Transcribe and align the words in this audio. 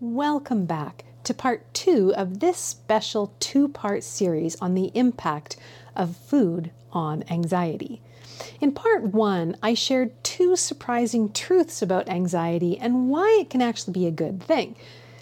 Welcome 0.00 0.64
back 0.64 1.04
to 1.24 1.34
part 1.34 1.74
two 1.74 2.14
of 2.14 2.38
this 2.38 2.56
special 2.56 3.34
two 3.40 3.66
part 3.66 4.04
series 4.04 4.54
on 4.60 4.74
the 4.74 4.92
impact 4.94 5.56
of 5.96 6.16
food 6.16 6.70
on 6.92 7.24
anxiety. 7.28 8.00
In 8.60 8.70
part 8.70 9.02
one, 9.02 9.56
I 9.60 9.74
shared 9.74 10.12
two 10.22 10.54
surprising 10.54 11.32
truths 11.32 11.82
about 11.82 12.08
anxiety 12.08 12.78
and 12.78 13.10
why 13.10 13.38
it 13.40 13.50
can 13.50 13.60
actually 13.60 13.92
be 13.92 14.06
a 14.06 14.12
good 14.12 14.40
thing. 14.40 14.76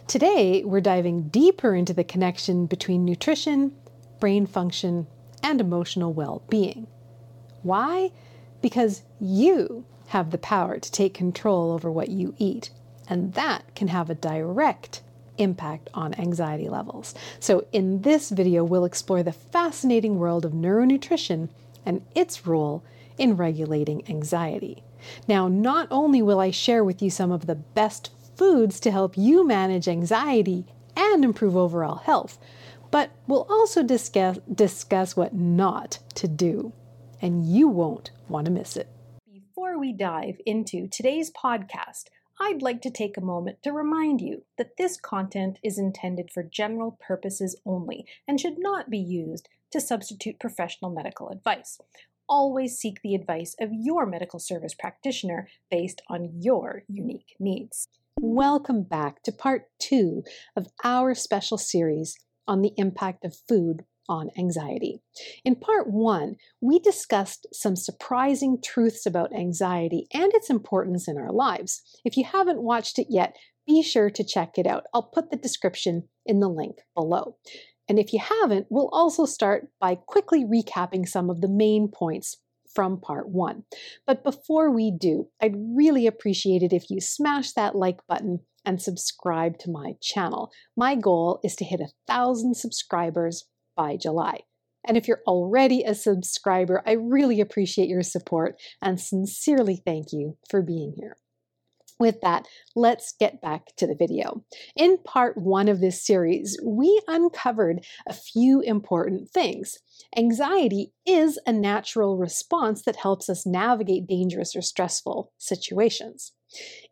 Today, 0.06 0.62
we're 0.62 0.82
diving 0.82 1.28
deeper 1.28 1.74
into 1.74 1.94
the 1.94 2.04
connection 2.04 2.66
between 2.66 3.06
nutrition, 3.06 3.72
brain 4.20 4.44
function, 4.44 5.06
and 5.42 5.58
emotional 5.58 6.12
well 6.12 6.42
being. 6.50 6.86
Why? 7.62 8.10
Because 8.60 9.04
you 9.18 9.86
have 10.08 10.32
the 10.32 10.36
power 10.36 10.78
to 10.78 10.92
take 10.92 11.14
control 11.14 11.72
over 11.72 11.90
what 11.90 12.10
you 12.10 12.34
eat, 12.36 12.68
and 13.08 13.34
that 13.34 13.74
can 13.74 13.88
have 13.88 14.10
a 14.10 14.14
direct 14.14 15.02
impact 15.38 15.90
on 15.94 16.14
anxiety 16.14 16.68
levels. 16.68 17.14
So, 17.40 17.66
in 17.72 18.02
this 18.02 18.30
video, 18.30 18.64
we'll 18.64 18.84
explore 18.84 19.22
the 19.22 19.32
fascinating 19.32 20.18
world 20.18 20.44
of 20.44 20.52
neuronutrition 20.52 21.48
and 21.84 22.02
its 22.14 22.46
role 22.46 22.82
in 23.18 23.36
regulating 23.36 24.08
anxiety. 24.08 24.82
Now, 25.28 25.48
not 25.48 25.88
only 25.90 26.22
will 26.22 26.40
I 26.40 26.50
share 26.50 26.84
with 26.84 27.02
you 27.02 27.10
some 27.10 27.30
of 27.30 27.46
the 27.46 27.54
best 27.54 28.10
foods 28.36 28.80
to 28.80 28.90
help 28.90 29.16
you 29.16 29.46
manage 29.46 29.88
anxiety 29.88 30.64
and 30.96 31.24
improve 31.24 31.56
overall 31.56 31.96
health, 31.96 32.38
but 32.90 33.10
we'll 33.26 33.46
also 33.48 33.82
discuss, 33.82 34.38
discuss 34.52 35.16
what 35.16 35.34
not 35.34 35.98
to 36.14 36.28
do. 36.28 36.72
And 37.22 37.46
you 37.46 37.68
won't 37.68 38.10
want 38.28 38.44
to 38.44 38.50
miss 38.50 38.76
it. 38.76 38.88
Before 39.32 39.78
we 39.78 39.92
dive 39.92 40.36
into 40.44 40.86
today's 40.88 41.30
podcast, 41.30 42.04
I'd 42.38 42.60
like 42.60 42.82
to 42.82 42.90
take 42.90 43.16
a 43.16 43.22
moment 43.22 43.62
to 43.62 43.72
remind 43.72 44.20
you 44.20 44.42
that 44.58 44.76
this 44.76 45.00
content 45.00 45.58
is 45.62 45.78
intended 45.78 46.30
for 46.30 46.42
general 46.42 46.98
purposes 47.00 47.58
only 47.64 48.04
and 48.28 48.38
should 48.38 48.58
not 48.58 48.90
be 48.90 48.98
used 48.98 49.48
to 49.72 49.80
substitute 49.80 50.38
professional 50.38 50.90
medical 50.90 51.30
advice. 51.30 51.78
Always 52.28 52.76
seek 52.76 53.00
the 53.02 53.14
advice 53.14 53.56
of 53.58 53.70
your 53.72 54.04
medical 54.04 54.38
service 54.38 54.74
practitioner 54.74 55.48
based 55.70 56.02
on 56.10 56.30
your 56.42 56.82
unique 56.88 57.36
needs. 57.40 57.88
Welcome 58.20 58.82
back 58.82 59.22
to 59.22 59.32
part 59.32 59.70
two 59.78 60.22
of 60.56 60.68
our 60.84 61.14
special 61.14 61.56
series 61.56 62.16
on 62.46 62.60
the 62.60 62.74
impact 62.76 63.24
of 63.24 63.34
food 63.48 63.84
on 64.08 64.30
anxiety. 64.38 65.00
In 65.44 65.56
part 65.56 65.88
one, 65.88 66.36
we 66.60 66.78
discussed 66.78 67.46
some 67.52 67.76
surprising 67.76 68.58
truths 68.62 69.06
about 69.06 69.34
anxiety 69.34 70.06
and 70.12 70.32
its 70.34 70.50
importance 70.50 71.08
in 71.08 71.18
our 71.18 71.32
lives. 71.32 71.82
If 72.04 72.16
you 72.16 72.24
haven't 72.24 72.62
watched 72.62 72.98
it 72.98 73.06
yet, 73.10 73.36
be 73.66 73.82
sure 73.82 74.10
to 74.10 74.24
check 74.24 74.58
it 74.58 74.66
out. 74.66 74.84
I'll 74.94 75.10
put 75.12 75.30
the 75.30 75.36
description 75.36 76.08
in 76.24 76.40
the 76.40 76.48
link 76.48 76.76
below. 76.94 77.36
And 77.88 77.98
if 77.98 78.12
you 78.12 78.20
haven't, 78.20 78.66
we'll 78.70 78.90
also 78.92 79.26
start 79.26 79.68
by 79.80 79.94
quickly 79.94 80.44
recapping 80.44 81.06
some 81.08 81.30
of 81.30 81.40
the 81.40 81.48
main 81.48 81.88
points 81.88 82.36
from 82.74 83.00
part 83.00 83.28
one. 83.28 83.64
But 84.06 84.22
before 84.22 84.70
we 84.70 84.90
do, 84.90 85.28
I'd 85.40 85.56
really 85.56 86.06
appreciate 86.06 86.62
it 86.62 86.72
if 86.72 86.90
you 86.90 87.00
smash 87.00 87.52
that 87.52 87.74
like 87.74 88.06
button 88.06 88.40
and 88.64 88.82
subscribe 88.82 89.58
to 89.58 89.70
my 89.70 89.94
channel. 90.02 90.50
My 90.76 90.94
goal 90.94 91.40
is 91.42 91.56
to 91.56 91.64
hit 91.64 91.80
a 91.80 91.92
thousand 92.06 92.56
subscribers 92.56 93.46
by 93.76 93.96
July. 93.96 94.40
And 94.86 94.96
if 94.96 95.08
you're 95.08 95.22
already 95.26 95.82
a 95.82 95.94
subscriber, 95.94 96.82
I 96.86 96.92
really 96.92 97.40
appreciate 97.40 97.88
your 97.88 98.02
support 98.02 98.60
and 98.80 99.00
sincerely 99.00 99.82
thank 99.84 100.12
you 100.12 100.36
for 100.48 100.62
being 100.62 100.94
here. 100.96 101.16
With 101.98 102.20
that, 102.20 102.46
let's 102.74 103.14
get 103.18 103.40
back 103.40 103.74
to 103.76 103.86
the 103.86 103.94
video. 103.94 104.44
In 104.76 104.98
part 104.98 105.38
one 105.38 105.66
of 105.66 105.80
this 105.80 106.04
series, 106.04 106.58
we 106.62 107.00
uncovered 107.08 107.86
a 108.06 108.12
few 108.12 108.60
important 108.60 109.30
things. 109.30 109.78
Anxiety 110.14 110.92
is 111.06 111.40
a 111.46 111.52
natural 111.52 112.18
response 112.18 112.82
that 112.82 112.96
helps 112.96 113.30
us 113.30 113.46
navigate 113.46 114.06
dangerous 114.06 114.54
or 114.54 114.60
stressful 114.60 115.32
situations. 115.38 116.32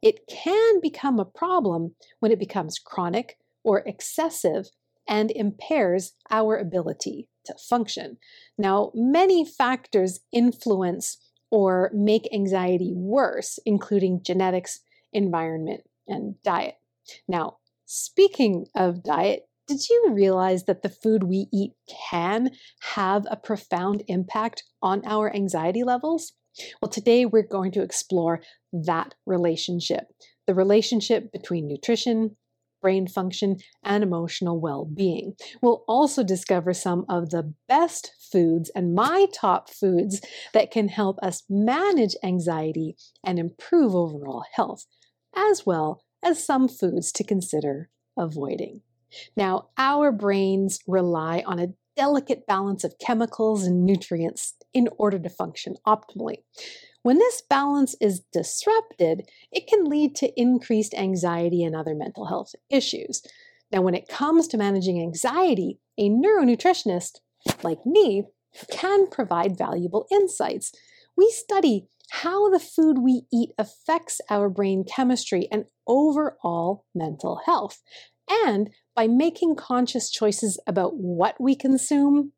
It 0.00 0.20
can 0.26 0.80
become 0.80 1.20
a 1.20 1.26
problem 1.26 1.94
when 2.20 2.32
it 2.32 2.38
becomes 2.38 2.78
chronic 2.78 3.36
or 3.62 3.82
excessive 3.86 4.70
and 5.08 5.30
impairs 5.30 6.12
our 6.30 6.56
ability 6.56 7.28
to 7.44 7.54
function. 7.54 8.18
Now, 8.56 8.90
many 8.94 9.44
factors 9.44 10.20
influence 10.32 11.18
or 11.50 11.90
make 11.94 12.28
anxiety 12.32 12.92
worse, 12.94 13.58
including 13.64 14.22
genetics, 14.22 14.80
environment, 15.12 15.82
and 16.08 16.34
diet. 16.42 16.76
Now, 17.28 17.58
speaking 17.84 18.66
of 18.74 19.02
diet, 19.02 19.48
did 19.66 19.88
you 19.88 20.10
realize 20.12 20.64
that 20.64 20.82
the 20.82 20.88
food 20.88 21.24
we 21.24 21.46
eat 21.52 21.72
can 22.10 22.50
have 22.94 23.26
a 23.30 23.36
profound 23.36 24.02
impact 24.08 24.64
on 24.82 25.02
our 25.06 25.34
anxiety 25.34 25.84
levels? 25.84 26.32
Well, 26.80 26.90
today 26.90 27.24
we're 27.24 27.42
going 27.42 27.72
to 27.72 27.82
explore 27.82 28.40
that 28.72 29.14
relationship 29.26 30.06
the 30.46 30.54
relationship 30.54 31.32
between 31.32 31.66
nutrition, 31.66 32.36
brain 32.84 33.06
function, 33.08 33.56
and 33.82 34.04
emotional 34.04 34.60
well 34.60 34.84
being. 34.84 35.32
We'll 35.62 35.84
also 35.88 36.22
discover 36.22 36.74
some 36.74 37.06
of 37.08 37.30
the 37.30 37.54
best 37.66 38.12
foods 38.30 38.70
and 38.76 38.94
my 38.94 39.26
top 39.32 39.70
foods 39.70 40.20
that 40.52 40.70
can 40.70 40.88
help 40.88 41.18
us 41.22 41.44
manage 41.48 42.14
anxiety 42.22 42.94
and 43.24 43.38
improve 43.38 43.94
overall 43.94 44.44
health, 44.52 44.84
as 45.34 45.64
well 45.64 46.02
as 46.22 46.44
some 46.44 46.68
foods 46.68 47.10
to 47.12 47.24
consider 47.24 47.88
avoiding. 48.18 48.82
Now, 49.34 49.70
our 49.78 50.12
brains 50.12 50.78
rely 50.86 51.42
on 51.46 51.58
a 51.58 51.72
delicate 51.96 52.46
balance 52.46 52.84
of 52.84 52.98
chemicals 52.98 53.64
and 53.64 53.86
nutrients 53.86 54.52
in 54.74 54.90
order 54.98 55.18
to 55.18 55.30
function 55.30 55.76
optimally. 55.86 56.42
When 57.04 57.18
this 57.18 57.42
balance 57.42 57.94
is 58.00 58.22
disrupted, 58.32 59.28
it 59.52 59.66
can 59.66 59.84
lead 59.84 60.16
to 60.16 60.40
increased 60.40 60.94
anxiety 60.94 61.62
and 61.62 61.76
other 61.76 61.94
mental 61.94 62.24
health 62.24 62.54
issues. 62.70 63.22
Now, 63.70 63.82
when 63.82 63.94
it 63.94 64.08
comes 64.08 64.48
to 64.48 64.56
managing 64.56 64.98
anxiety, 65.02 65.78
a 65.98 66.08
neuronutritionist 66.08 67.18
like 67.62 67.84
me 67.84 68.24
can 68.70 69.06
provide 69.08 69.58
valuable 69.58 70.06
insights. 70.10 70.72
We 71.14 71.30
study 71.30 71.88
how 72.10 72.48
the 72.48 72.58
food 72.58 72.96
we 72.98 73.24
eat 73.30 73.50
affects 73.58 74.22
our 74.30 74.48
brain 74.48 74.82
chemistry 74.82 75.46
and 75.52 75.66
overall 75.86 76.86
mental 76.94 77.42
health. 77.44 77.82
And 78.46 78.70
by 78.96 79.08
making 79.08 79.56
conscious 79.56 80.10
choices 80.10 80.58
about 80.66 80.96
what 80.96 81.38
we 81.38 81.54
consume, 81.54 82.32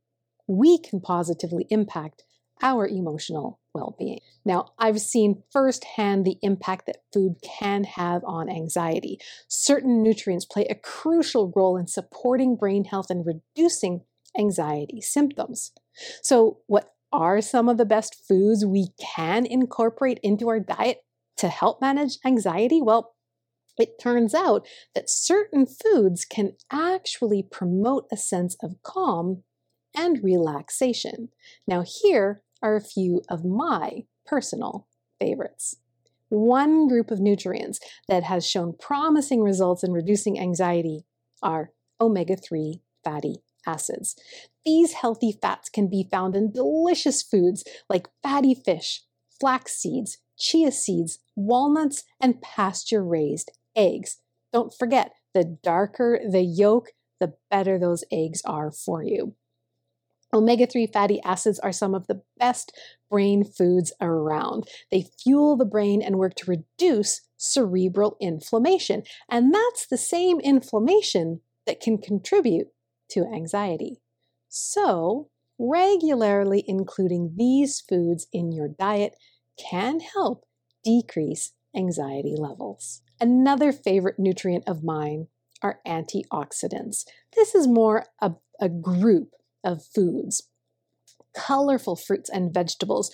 we 0.49 0.77
can 0.77 1.01
positively 1.01 1.69
impact 1.71 2.25
our 2.63 2.87
emotional 2.87 3.61
well 3.75 3.95
being. 3.99 4.21
Now, 4.45 4.73
I've 4.79 5.01
seen 5.01 5.43
firsthand 5.51 6.25
the 6.25 6.39
impact 6.43 6.87
that 6.87 7.03
food 7.13 7.37
can 7.43 7.85
have 7.85 8.23
on 8.25 8.49
anxiety. 8.49 9.19
Certain 9.49 10.03
nutrients 10.03 10.47
play 10.47 10.65
a 10.67 10.75
crucial 10.75 11.53
role 11.55 11.77
in 11.77 11.87
supporting 11.87 12.57
brain 12.57 12.85
health 12.85 13.11
and 13.11 13.27
reducing 13.27 14.03
anxiety 14.39 15.01
symptoms. 15.01 15.73
So, 16.23 16.59
what 16.67 16.95
are 17.13 17.41
some 17.41 17.69
of 17.69 17.79
the 17.79 17.85
best 17.85 18.17
foods 18.27 18.65
we 18.65 18.89
can 18.99 19.47
incorporate 19.47 20.19
into 20.23 20.49
our 20.49 20.61
diet 20.61 20.99
to 21.37 21.49
help 21.49 21.81
manage 21.81 22.19
anxiety? 22.25 22.81
Well, 22.83 23.15
it 23.79 23.99
turns 24.01 24.35
out 24.35 24.67
that 24.95 25.11
certain 25.11 25.67
foods 25.67 26.25
can 26.25 26.53
actually 26.71 27.43
promote 27.43 28.07
a 28.11 28.17
sense 28.17 28.57
of 28.63 28.83
calm 28.83 29.43
and 29.95 30.23
relaxation. 30.23 31.29
Now, 31.67 31.85
here 31.85 32.43
are 32.67 32.75
a 32.75 32.81
few 32.81 33.23
of 33.29 33.45
my 33.45 34.03
personal 34.27 34.89
favorites. 35.21 35.77
One 36.29 36.89
group 36.89 37.13
of 37.13 37.21
nutrients 37.21 37.79
that 38.09 38.25
has 38.25 38.45
shown 38.45 38.75
promising 38.79 39.41
results 39.41 39.85
in 39.85 39.93
reducing 39.93 40.41
anxiety 40.41 41.05
are 41.41 41.71
omega 42.01 42.35
3 42.35 42.83
fatty 43.05 43.37
acids. 43.69 44.17
These 44.65 44.95
healthy 44.95 45.39
fats 45.41 45.69
can 45.69 45.89
be 45.89 46.09
found 46.11 46.35
in 46.35 46.51
delicious 46.51 47.23
foods 47.23 47.63
like 47.89 48.09
fatty 48.21 48.55
fish, 48.55 49.05
flax 49.41 49.77
seeds, 49.77 50.19
chia 50.37 50.73
seeds, 50.73 51.21
walnuts, 51.37 52.03
and 52.21 52.43
pasture 52.43 53.05
raised 53.05 53.53
eggs. 53.77 54.19
Don't 54.53 54.75
forget, 54.77 55.13
the 55.35 55.45
darker 55.63 56.19
the 56.29 56.43
yolk, 56.43 56.89
the 57.21 57.35
better 57.49 57.79
those 57.79 58.03
eggs 58.11 58.43
are 58.45 58.73
for 58.73 59.05
you. 59.05 59.37
Omega 60.33 60.67
3 60.67 60.87
fatty 60.89 61.21
acids 61.23 61.59
are 61.59 61.73
some 61.73 61.95
of 61.95 62.07
the 62.07 62.23
best 62.39 62.77
brain 63.11 63.45
foods 63.45 63.93
around. 64.01 64.65
They 64.91 65.07
fuel 65.23 65.57
the 65.57 65.65
brain 65.65 66.03
and 66.03 66.17
work 66.17 66.35
to 66.37 66.51
reduce 66.51 67.23
cerebral 67.37 68.17
inflammation. 68.21 69.03
And 69.31 69.55
that's 69.55 69.87
the 69.87 69.99
same 69.99 70.41
inflammation 70.41 71.41
that 71.67 71.81
can 71.81 71.99
contribute 71.99 72.69
to 73.11 73.25
anxiety. 73.25 74.01
So, 74.49 75.29
regularly 75.59 76.65
including 76.67 77.35
these 77.37 77.81
foods 77.81 78.27
in 78.33 78.53
your 78.53 78.69
diet 78.69 79.15
can 79.59 80.01
help 80.01 80.45
decrease 80.85 81.53
anxiety 81.75 82.35
levels. 82.37 83.03
Another 83.21 83.73
favorite 83.73 84.19
nutrient 84.19 84.65
of 84.67 84.83
mine 84.83 85.29
are 85.63 85.81
antioxidants. 85.87 87.05
This 87.35 87.55
is 87.55 87.67
more 87.67 88.07
a, 88.21 88.33
a 88.61 88.69
group 88.69 89.31
of 89.65 89.85
foods. 89.85 90.49
Colorful 91.35 91.97
fruits 91.97 92.31
and 92.31 92.53
vegetables 92.53 93.11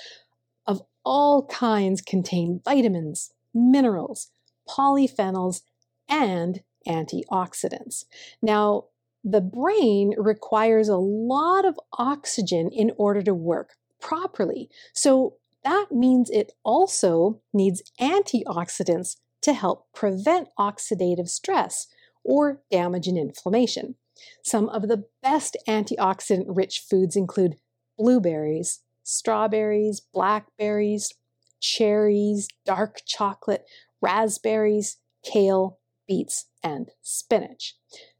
of 0.67 0.83
all 1.05 1.47
kinds 1.47 2.01
contain 2.01 2.61
vitamins, 2.65 3.33
minerals, 3.53 4.31
polyphenols, 4.69 5.63
and 6.09 6.63
antioxidants. 6.87 8.05
Now, 8.41 8.85
the 9.25 9.41
brain 9.41 10.15
requires 10.17 10.89
a 10.89 10.97
lot 10.97 11.65
of 11.65 11.79
oxygen 11.99 12.71
in 12.73 12.93
order 12.97 13.23
to 13.23 13.35
work 13.35 13.75
properly. 14.01 14.69
So 14.93 15.37
that 15.65 15.87
means 15.93 16.29
it 16.29 16.53
also 16.65 17.41
needs 17.53 17.83
antioxidants 18.01 19.17
to 19.43 19.53
help 19.53 19.87
prevent 19.93 20.49
oxidative 20.59 21.29
stress 21.29 21.87
or 22.25 22.61
damage 22.71 23.07
and 23.07 23.19
inflammation. 23.19 23.95
Some 24.43 24.69
of 24.69 24.89
the 24.89 25.05
best 25.23 25.57
antioxidant 25.69 26.47
rich 26.49 26.85
foods 26.89 27.17
include 27.17 27.57
blueberries, 27.99 28.81
strawberries, 29.03 30.01
blackberries, 30.01 31.15
cherries, 31.61 32.49
dark 32.65 33.01
chocolate, 33.07 33.65
raspberries, 34.01 34.99
kale, 35.23 35.79
beets, 36.07 36.47
and 36.63 36.91
spinach. 37.03 37.77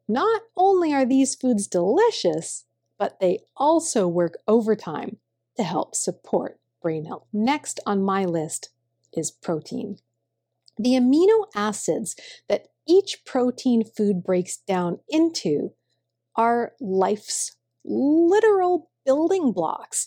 Not 0.09 0.43
only 0.57 0.93
are 0.93 1.05
these 1.05 1.35
foods 1.35 1.67
delicious, 1.67 2.65
but 2.99 3.19
they 3.21 3.41
also 3.57 4.07
work 4.07 4.39
overtime 4.47 5.17
to 5.57 5.63
help 5.63 5.95
support 5.95 6.59
brain 6.81 7.05
health. 7.05 7.27
Next 7.33 7.81
on 7.87 8.03
my 8.03 8.25
list 8.25 8.71
is 9.13 9.31
protein. 9.31 9.99
The 10.79 10.91
amino 10.91 11.47
acids 11.55 12.17
that 12.49 12.69
each 12.87 13.25
protein 13.25 13.85
food 13.85 14.23
breaks 14.25 14.57
down 14.57 15.01
into 15.09 15.73
are 16.37 16.73
life's 16.81 17.57
literal 17.85 18.91
building 19.05 19.53
blocks. 19.53 20.07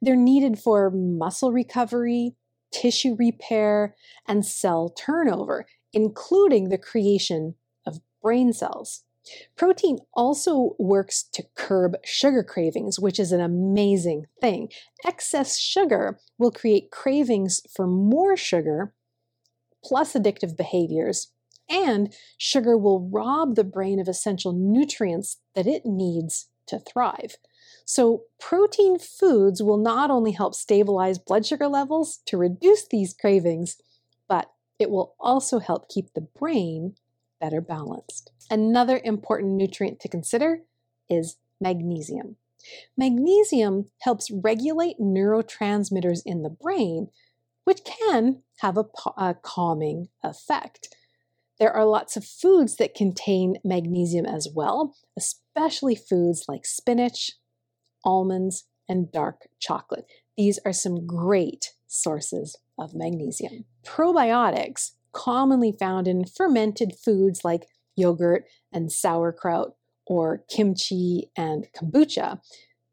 They're 0.00 0.16
needed 0.16 0.58
for 0.58 0.90
muscle 0.90 1.52
recovery, 1.52 2.34
tissue 2.72 3.16
repair, 3.18 3.94
and 4.26 4.44
cell 4.44 4.88
turnover, 4.90 5.66
including 5.92 6.68
the 6.68 6.78
creation 6.78 7.54
of 7.86 8.00
brain 8.22 8.52
cells. 8.52 9.04
Protein 9.56 9.98
also 10.12 10.76
works 10.78 11.22
to 11.32 11.44
curb 11.54 11.96
sugar 12.04 12.42
cravings, 12.42 13.00
which 13.00 13.18
is 13.18 13.32
an 13.32 13.40
amazing 13.40 14.26
thing. 14.40 14.68
Excess 15.06 15.58
sugar 15.58 16.18
will 16.36 16.50
create 16.50 16.90
cravings 16.90 17.62
for 17.74 17.86
more 17.86 18.36
sugar, 18.36 18.92
plus 19.82 20.12
addictive 20.12 20.56
behaviors, 20.56 21.32
and 21.68 22.14
sugar 22.38 22.76
will 22.76 23.08
rob 23.10 23.54
the 23.54 23.64
brain 23.64 23.98
of 24.00 24.08
essential 24.08 24.52
nutrients 24.52 25.38
that 25.54 25.66
it 25.66 25.84
needs 25.84 26.48
to 26.66 26.78
thrive. 26.78 27.36
So, 27.84 28.24
protein 28.40 28.98
foods 28.98 29.62
will 29.62 29.76
not 29.76 30.10
only 30.10 30.32
help 30.32 30.54
stabilize 30.54 31.18
blood 31.18 31.44
sugar 31.44 31.68
levels 31.68 32.20
to 32.26 32.38
reduce 32.38 32.88
these 32.88 33.12
cravings, 33.12 33.76
but 34.28 34.50
it 34.78 34.90
will 34.90 35.14
also 35.20 35.58
help 35.58 35.88
keep 35.88 36.14
the 36.14 36.22
brain 36.22 36.94
better 37.40 37.60
balanced. 37.60 38.30
Another 38.50 39.00
important 39.04 39.52
nutrient 39.52 40.00
to 40.00 40.08
consider 40.08 40.60
is 41.10 41.36
magnesium. 41.60 42.36
Magnesium 42.96 43.90
helps 44.00 44.30
regulate 44.30 44.98
neurotransmitters 44.98 46.22
in 46.24 46.42
the 46.42 46.50
brain, 46.50 47.08
which 47.64 47.80
can 47.84 48.42
have 48.58 48.78
a, 48.78 48.84
a, 49.16 49.34
calming 49.34 50.08
effect. 50.22 50.94
There 51.58 51.72
are 51.72 51.84
lots 51.84 52.16
of 52.16 52.24
foods 52.24 52.76
that 52.76 52.94
contain 52.94 53.56
magnesium 53.64 54.26
as 54.26 54.48
well, 54.52 54.96
especially 55.16 55.94
foods 55.94 56.44
like 56.48 56.66
spinach, 56.66 57.32
almonds, 58.04 58.64
and 58.88 59.10
dark 59.10 59.48
chocolate. 59.60 60.06
These 60.36 60.58
are 60.64 60.72
some 60.72 61.06
great 61.06 61.72
sources 61.86 62.56
of 62.78 62.94
magnesium. 62.94 63.64
Probiotics, 63.84 64.92
commonly 65.12 65.72
found 65.72 66.08
in 66.08 66.24
fermented 66.24 66.92
foods 67.02 67.44
like 67.44 67.66
yogurt 67.96 68.44
and 68.72 68.90
sauerkraut 68.90 69.74
or 70.06 70.44
kimchi 70.50 71.30
and 71.36 71.68
kombucha, 71.74 72.40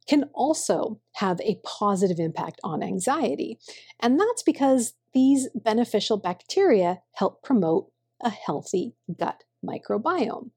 can 0.08 0.26
also 0.34 1.00
have 1.16 1.40
a 1.42 1.60
positive 1.64 2.20
impact 2.20 2.60
on 2.64 2.84
anxiety. 2.84 3.58
And 4.00 4.20
that's 4.20 4.44
because 4.44 4.94
these 5.14 5.50
beneficial 5.56 6.18
bacteria 6.18 7.02
help 7.14 7.44
promote 7.44 7.91
a 8.24 8.30
healthy 8.30 8.96
gut 9.20 9.44
microbiome. 9.66 10.52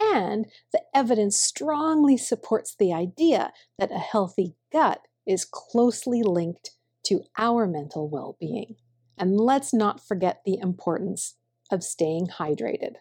And 0.00 0.46
the 0.72 0.82
evidence 0.94 1.38
strongly 1.38 2.16
supports 2.16 2.74
the 2.78 2.92
idea 2.92 3.52
that 3.78 3.92
a 3.92 3.98
healthy 3.98 4.54
gut 4.72 5.00
is 5.26 5.44
closely 5.44 6.22
linked 6.22 6.70
to 7.06 7.22
our 7.38 7.66
mental 7.66 8.08
well 8.08 8.36
being. 8.40 8.76
And 9.16 9.36
let's 9.36 9.72
not 9.72 10.06
forget 10.06 10.42
the 10.44 10.58
importance 10.58 11.36
of 11.70 11.82
staying 11.82 12.28
hydrated. 12.38 12.96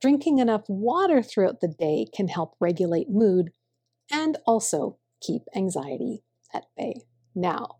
Drinking 0.00 0.38
enough 0.38 0.64
water 0.68 1.22
throughout 1.22 1.60
the 1.60 1.68
day 1.68 2.06
can 2.14 2.28
help 2.28 2.54
regulate 2.60 3.08
mood 3.08 3.50
and 4.10 4.36
also 4.46 4.98
keep 5.20 5.42
anxiety 5.54 6.22
at 6.52 6.64
bay. 6.76 7.02
Now, 7.34 7.76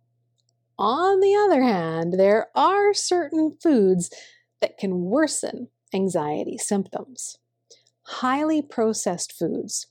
on 0.78 1.20
the 1.20 1.34
other 1.34 1.62
hand, 1.62 2.14
there 2.18 2.48
are 2.54 2.92
certain 2.94 3.56
foods 3.62 4.10
that 4.60 4.78
can 4.78 5.02
worsen 5.02 5.68
anxiety 5.94 6.58
symptoms. 6.58 7.38
Highly 8.02 8.62
processed 8.62 9.32
foods, 9.32 9.86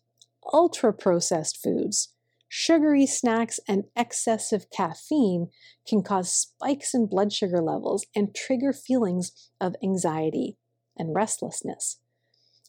ultra 0.54 0.94
processed 0.94 1.58
foods, 1.62 2.10
sugary 2.48 3.06
snacks, 3.06 3.60
and 3.68 3.86
excessive 3.96 4.70
caffeine 4.70 5.50
can 5.88 6.02
cause 6.02 6.32
spikes 6.32 6.94
in 6.94 7.08
blood 7.08 7.34
sugar 7.34 7.62
levels 7.62 8.06
and 8.16 8.34
trigger 8.34 8.72
feelings 8.72 9.50
of 9.60 9.76
anxiety 9.84 10.58
and 10.98 11.14
restlessness. 11.14 11.98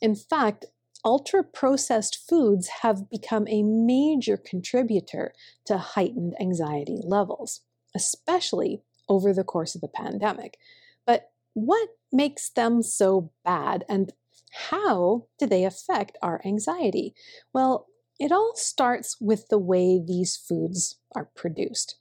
In 0.01 0.15
fact, 0.15 0.67
ultra 1.05 1.45
processed 1.45 2.19
foods 2.29 2.69
have 2.83 3.09
become 3.09 3.47
a 3.49 3.63
major 3.63 4.37
contributor 4.37 5.33
to 5.67 5.79
heightened 5.79 6.35
anxiety 6.41 6.99
levels, 7.05 7.61
especially 7.95 8.83
over 9.09 9.33
the 9.33 9.45
course 9.45 9.75
of 9.75 9.81
the 9.81 9.89
pandemic. 9.89 10.59
What 11.57 11.89
makes 12.13 12.51
them 12.51 12.83
so 12.83 13.31
bad 13.43 13.87
and 13.89 14.13
how 14.69 15.25
do 15.39 15.47
they 15.47 15.65
affect 15.65 16.19
our 16.21 16.43
anxiety? 16.45 17.15
Well, 17.55 17.87
it 18.21 18.31
all 18.31 18.53
starts 18.57 19.17
with 19.23 19.49
the 19.49 19.59
way 19.59 19.99
these 19.99 20.37
foods 20.37 20.99
are 21.15 21.31
produced. 21.35 21.97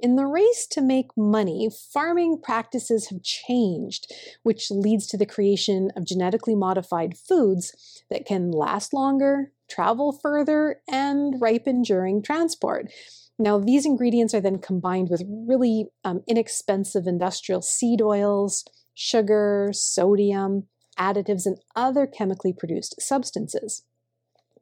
In 0.00 0.16
the 0.16 0.26
race 0.26 0.66
to 0.72 0.80
make 0.80 1.16
money, 1.16 1.70
farming 1.92 2.40
practices 2.42 3.08
have 3.10 3.22
changed, 3.22 4.12
which 4.42 4.68
leads 4.68 5.06
to 5.08 5.16
the 5.16 5.26
creation 5.26 5.92
of 5.94 6.04
genetically 6.04 6.56
modified 6.56 7.16
foods 7.16 8.02
that 8.10 8.26
can 8.26 8.50
last 8.50 8.92
longer, 8.92 9.52
travel 9.68 10.10
further, 10.10 10.80
and 10.88 11.40
ripen 11.40 11.82
during 11.82 12.20
transport. 12.20 12.90
Now, 13.38 13.60
these 13.60 13.86
ingredients 13.86 14.34
are 14.34 14.40
then 14.40 14.58
combined 14.58 15.08
with 15.08 15.22
really 15.28 15.86
um, 16.02 16.24
inexpensive 16.26 17.06
industrial 17.06 17.62
seed 17.62 18.02
oils, 18.02 18.64
sugar, 18.98 19.70
sodium, 19.72 20.64
additives, 20.98 21.46
and 21.46 21.56
other 21.76 22.04
chemically 22.04 22.52
produced 22.52 23.00
substances. 23.00 23.84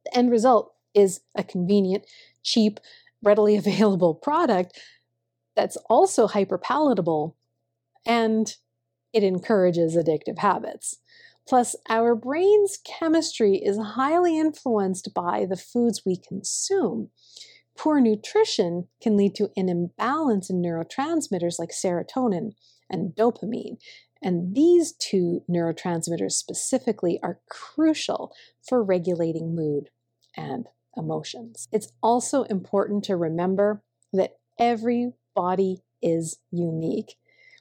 The 0.05 0.19
end 0.19 0.31
result 0.31 0.75
is 0.95 1.21
a 1.35 1.43
convenient, 1.43 2.05
cheap, 2.43 2.79
readily 3.25 3.57
available 3.57 4.15
product 4.15 4.79
that's 5.55 5.79
also 5.89 6.27
hyper 6.27 6.59
palatable 6.59 7.35
and 8.05 8.55
it 9.15 9.25
encourages 9.25 9.97
addictive 9.97 10.39
habits. 10.39 10.99
Plus, 11.49 11.75
our 11.89 12.15
brain's 12.15 12.79
chemistry 12.85 13.57
is 13.57 13.79
highly 13.79 14.39
influenced 14.39 15.15
by 15.15 15.47
the 15.49 15.57
foods 15.57 16.03
we 16.05 16.19
consume. 16.19 17.09
Poor 17.75 18.01
nutrition 18.01 18.89
can 19.01 19.17
lead 19.17 19.35
to 19.37 19.51
an 19.57 19.71
imbalance 19.71 20.51
in 20.51 20.61
neurotransmitters 20.61 21.59
like 21.59 21.71
serotonin 21.71 22.53
and 22.91 23.15
dopamine. 23.15 23.79
And 24.23 24.55
these 24.55 24.93
two 24.93 25.43
neurotransmitters 25.49 26.33
specifically 26.33 27.21
are 27.23 27.41
crucial 27.49 28.33
for 28.67 28.83
regulating 28.83 29.55
mood 29.55 29.91
and 30.37 30.67
emotions. 30.97 31.69
It's 31.73 31.93
also 32.03 32.45
important 32.45 33.05
to 33.05 33.17
remember 33.17 33.83
that 34.13 34.39
every 34.59 35.13
body 35.35 35.83
is 36.03 36.39
unique. 36.51 37.17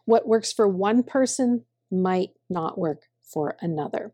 What 0.05 0.27
works 0.27 0.53
for 0.53 0.67
one 0.67 1.03
person 1.03 1.65
might 1.91 2.31
not 2.49 2.77
work 2.77 3.03
for 3.23 3.57
another. 3.59 4.13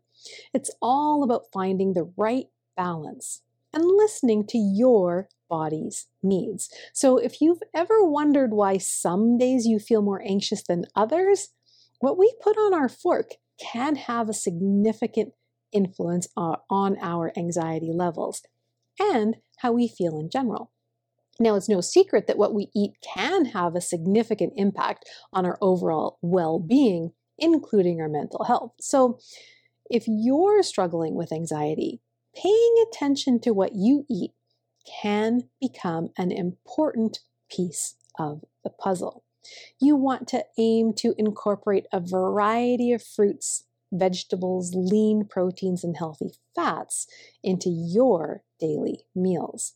It's 0.52 0.70
all 0.80 1.22
about 1.22 1.52
finding 1.52 1.92
the 1.92 2.10
right 2.16 2.46
balance 2.76 3.42
and 3.72 3.84
listening 3.84 4.46
to 4.48 4.58
your 4.58 5.28
body's 5.48 6.06
needs. 6.22 6.70
So, 6.92 7.18
if 7.18 7.40
you've 7.40 7.62
ever 7.74 8.04
wondered 8.04 8.52
why 8.52 8.78
some 8.78 9.36
days 9.36 9.66
you 9.66 9.78
feel 9.78 10.02
more 10.02 10.22
anxious 10.22 10.62
than 10.62 10.86
others, 10.96 11.48
what 12.02 12.18
we 12.18 12.34
put 12.42 12.56
on 12.56 12.74
our 12.74 12.88
fork 12.88 13.34
can 13.60 13.94
have 13.94 14.28
a 14.28 14.34
significant 14.34 15.34
influence 15.70 16.26
uh, 16.36 16.56
on 16.68 16.96
our 17.00 17.32
anxiety 17.36 17.92
levels 17.94 18.42
and 18.98 19.36
how 19.58 19.70
we 19.70 19.86
feel 19.86 20.18
in 20.18 20.28
general. 20.28 20.72
Now, 21.38 21.54
it's 21.54 21.68
no 21.68 21.80
secret 21.80 22.26
that 22.26 22.36
what 22.36 22.54
we 22.54 22.70
eat 22.74 22.94
can 23.14 23.44
have 23.46 23.76
a 23.76 23.80
significant 23.80 24.52
impact 24.56 25.08
on 25.32 25.46
our 25.46 25.56
overall 25.60 26.18
well 26.22 26.58
being, 26.58 27.12
including 27.38 28.00
our 28.00 28.08
mental 28.08 28.46
health. 28.46 28.72
So, 28.80 29.20
if 29.88 30.04
you're 30.08 30.64
struggling 30.64 31.14
with 31.14 31.32
anxiety, 31.32 32.00
paying 32.34 32.84
attention 32.88 33.40
to 33.42 33.52
what 33.52 33.76
you 33.76 34.06
eat 34.10 34.32
can 35.00 35.42
become 35.60 36.08
an 36.18 36.32
important 36.32 37.20
piece 37.48 37.94
of 38.18 38.42
the 38.64 38.70
puzzle. 38.70 39.21
You 39.80 39.96
want 39.96 40.28
to 40.28 40.44
aim 40.58 40.92
to 40.94 41.14
incorporate 41.18 41.86
a 41.92 42.00
variety 42.00 42.92
of 42.92 43.02
fruits, 43.02 43.64
vegetables, 43.92 44.72
lean 44.74 45.24
proteins, 45.24 45.84
and 45.84 45.96
healthy 45.96 46.32
fats 46.54 47.06
into 47.42 47.68
your 47.68 48.42
daily 48.58 49.06
meals. 49.14 49.74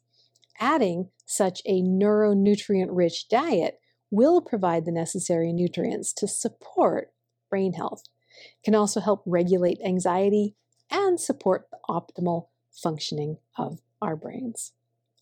Adding 0.59 1.11
such 1.27 1.61
a 1.67 1.83
neuronutrient 1.83 2.89
rich 2.91 3.29
diet 3.29 3.81
will 4.11 4.41
provide 4.41 4.85
the 4.85 4.93
necessary 4.93 5.53
nutrients 5.53 6.13
to 6.15 6.29
support 6.29 7.13
brain 7.51 7.75
health. 7.75 8.05
It 8.39 8.65
can 8.65 8.75
also 8.75 9.01
help 9.01 9.23
regulate 9.27 9.81
anxiety 9.85 10.55
and 10.91 11.21
support 11.21 11.69
the 11.71 11.79
optimal 11.89 12.49
functioning 12.71 13.39
of 13.59 13.81
our 14.01 14.17
brains. 14.17 14.73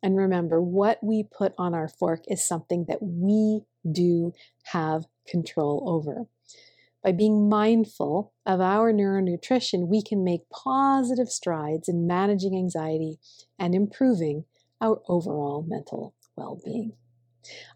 And 0.05 0.19
remember, 0.19 0.61
what 0.61 1.03
we 1.03 1.23
put 1.23 1.55
on 1.57 1.75
our 1.75 1.89
fork 1.89 2.25
is 2.29 2.47
something 2.47 2.85
that 2.89 2.99
we 3.01 3.63
do 3.91 4.35
have 4.65 5.07
control 5.27 5.83
over. 5.87 6.27
By 7.03 7.13
being 7.13 7.49
mindful 7.49 8.35
of 8.45 8.61
our 8.61 8.93
neuronutrition, 8.93 9.89
we 9.89 10.03
can 10.03 10.23
make 10.23 10.51
positive 10.51 11.31
strides 11.31 11.89
in 11.89 12.07
managing 12.07 12.55
anxiety 12.55 13.17
and 13.59 13.75
improving 13.75 14.45
our 14.79 15.01
overall 15.09 15.65
mental 15.67 16.15
well 16.37 16.61
being. 16.63 16.93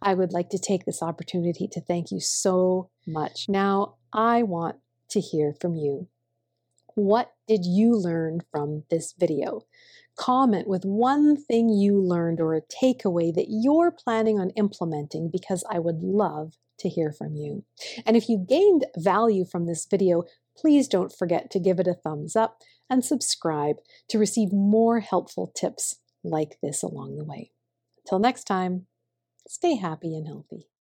I 0.03 0.13
would 0.13 0.35
like 0.35 0.51
to 0.51 0.59
take 0.59 0.85
this 0.85 1.03
opportunity 1.03 1.67
to 1.73 1.81
thank 1.81 2.11
you 2.11 2.21
so 2.21 2.91
much. 3.07 3.47
Now, 3.49 3.95
I 4.13 4.43
want 4.43 4.77
to 5.13 5.21
hear 5.21 5.55
from 5.59 5.77
you. 5.77 6.09
What 6.99 7.31
did 7.47 7.65
you 7.65 7.95
learn 7.95 8.41
from 8.51 8.83
this 8.91 9.15
video? 9.17 9.61
Comment 10.17 10.67
with 10.67 10.83
one 10.85 11.37
thing 11.37 11.69
you 11.69 11.97
learned 11.97 12.41
or 12.41 12.57
a 12.57 12.61
takeaway 12.61 13.33
that 13.37 13.47
you're 13.49 13.93
planning 13.93 14.41
on 14.41 14.51
implementing 14.57 15.31
because 15.31 15.63
I 15.71 15.79
would 15.79 16.03
love 16.03 16.55
to 16.81 16.89
hear 16.89 17.13
from 17.13 17.37
you. 17.37 17.63
And 18.05 18.17
if 18.17 18.29
you 18.29 18.37
gained 18.37 18.87
value 18.97 19.45
from 19.45 19.67
this 19.67 19.87
video, 19.89 20.25
please 20.57 20.89
don't 20.89 21.17
forget 21.17 21.53
to 21.53 21.61
give 21.61 21.79
it 21.79 21.87
a 21.87 21.95
thumbs 21.95 22.35
up 22.35 22.63
and 22.91 23.05
subscribe 23.05 23.77
to 24.09 24.19
receive 24.19 24.53
more 24.53 24.99
helpful 24.99 25.53
tips 25.55 26.01
like 26.25 26.59
this 26.65 26.83
along 26.83 27.17
the 27.17 27.25
way. 27.25 27.53
Until 28.05 28.19
next 28.19 28.43
time, 28.43 28.87
stay 29.47 29.77
happy 29.77 30.17
and 30.17 30.27
healthy. 30.27 30.69